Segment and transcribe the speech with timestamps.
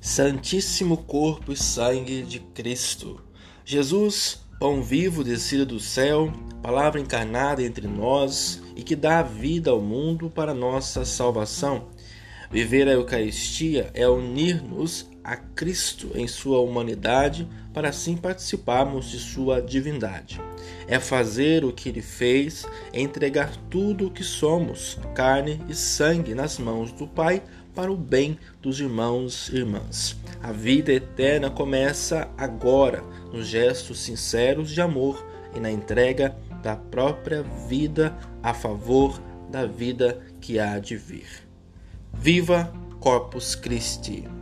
[0.00, 3.20] Santíssimo corpo e sangue de Cristo.
[3.64, 6.32] Jesus, pão vivo descido do céu,
[6.62, 11.88] palavra encarnada entre nós e que dá vida ao mundo para nossa salvação.
[12.48, 19.60] Viver a Eucaristia é unir-nos a Cristo em sua humanidade para assim participarmos de sua
[19.60, 20.40] divindade.
[20.88, 26.34] É fazer o que ele fez, é entregar tudo o que somos, carne e sangue,
[26.34, 27.42] nas mãos do Pai
[27.74, 30.16] para o bem dos irmãos e irmãs.
[30.42, 35.24] A vida eterna começa agora, nos gestos sinceros de amor
[35.54, 41.28] e na entrega da própria vida a favor da vida que há de vir.
[42.12, 44.37] Viva Corpus Christi!